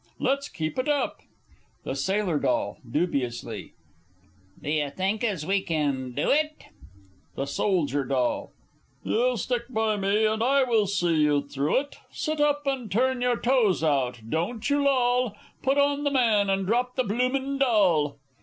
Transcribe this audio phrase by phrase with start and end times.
[0.17, 1.19] Let's keep it up!
[1.83, 2.81] The Sailor D.
[2.91, 3.73] (dubiously.)
[4.59, 6.63] D'ye think as we can do it?
[7.35, 8.15] The Soldier D.
[9.03, 11.97] You stick by me, and I will see you through it.
[12.11, 16.65] Sit up, and turn your toes out, don't you loll; Put on the Man, and
[16.65, 18.17] drop the bloomin' Doll!